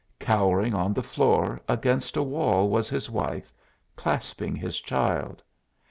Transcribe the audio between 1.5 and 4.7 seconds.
against a wall was his wife, clasping